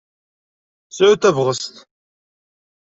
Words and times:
Sɛut 0.89 1.19
tabɣest! 1.21 1.73